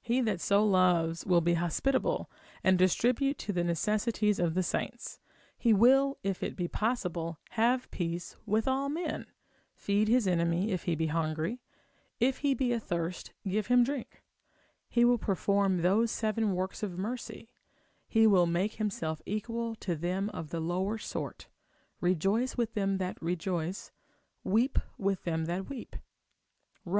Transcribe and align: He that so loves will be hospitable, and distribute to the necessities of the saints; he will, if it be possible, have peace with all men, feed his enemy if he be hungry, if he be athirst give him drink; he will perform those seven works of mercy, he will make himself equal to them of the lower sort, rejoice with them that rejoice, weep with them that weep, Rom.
He 0.00 0.20
that 0.20 0.40
so 0.40 0.64
loves 0.64 1.26
will 1.26 1.40
be 1.40 1.54
hospitable, 1.54 2.30
and 2.62 2.78
distribute 2.78 3.36
to 3.38 3.52
the 3.52 3.64
necessities 3.64 4.38
of 4.38 4.54
the 4.54 4.62
saints; 4.62 5.18
he 5.58 5.72
will, 5.72 6.18
if 6.22 6.40
it 6.44 6.54
be 6.54 6.68
possible, 6.68 7.36
have 7.58 7.90
peace 7.90 8.36
with 8.46 8.68
all 8.68 8.88
men, 8.88 9.26
feed 9.74 10.06
his 10.06 10.28
enemy 10.28 10.70
if 10.70 10.84
he 10.84 10.94
be 10.94 11.08
hungry, 11.08 11.58
if 12.20 12.38
he 12.38 12.54
be 12.54 12.72
athirst 12.72 13.32
give 13.44 13.66
him 13.66 13.82
drink; 13.82 14.22
he 14.88 15.04
will 15.04 15.18
perform 15.18 15.78
those 15.82 16.12
seven 16.12 16.52
works 16.54 16.84
of 16.84 16.96
mercy, 16.96 17.50
he 18.06 18.28
will 18.28 18.46
make 18.46 18.74
himself 18.74 19.20
equal 19.26 19.74
to 19.74 19.96
them 19.96 20.28
of 20.30 20.50
the 20.50 20.60
lower 20.60 20.96
sort, 20.96 21.48
rejoice 22.00 22.56
with 22.56 22.74
them 22.74 22.98
that 22.98 23.20
rejoice, 23.20 23.90
weep 24.44 24.78
with 24.96 25.24
them 25.24 25.46
that 25.46 25.68
weep, 25.68 25.96
Rom. 26.84 26.88